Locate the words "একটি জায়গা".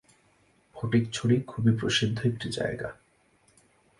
2.25-2.89